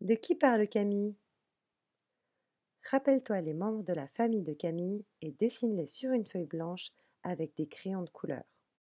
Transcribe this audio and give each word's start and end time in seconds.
De 0.00 0.14
qui 0.14 0.34
parle 0.34 0.66
Camille? 0.66 1.14
Rappelle-toi 2.90 3.42
les 3.42 3.52
membres 3.52 3.82
de 3.82 3.92
la 3.92 4.08
famille 4.08 4.42
de 4.42 4.54
Camille 4.54 5.04
et 5.20 5.32
dessine-les 5.32 5.88
sur 5.88 6.12
une 6.12 6.24
feuille 6.24 6.46
blanche 6.46 6.88
avec 7.22 7.54
des 7.54 7.66
crayons 7.66 8.00
de 8.02 8.08
couleur. 8.08 8.44